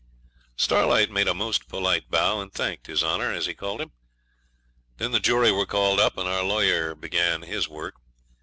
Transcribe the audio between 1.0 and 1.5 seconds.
made a